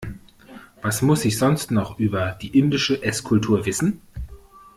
[0.81, 4.01] Was muss ich sonst noch über die indische Esskultur wissen?